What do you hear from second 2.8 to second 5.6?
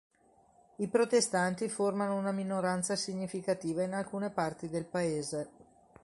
significativa in alcune parti del paese.